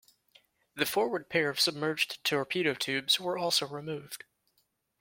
[0.73, 4.23] The forward pair of submerged torpedo tubes were also removed.